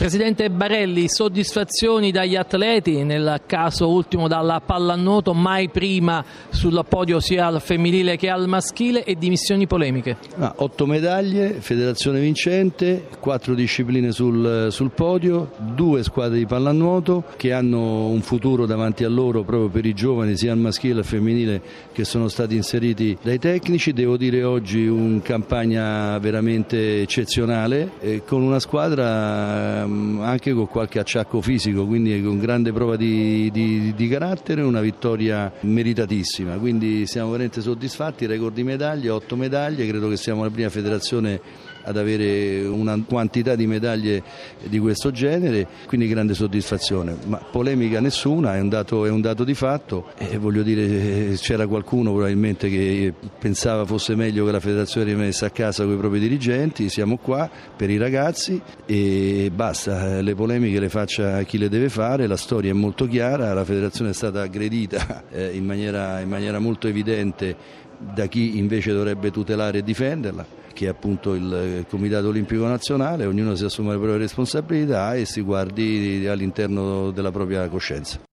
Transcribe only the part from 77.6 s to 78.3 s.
coscienza.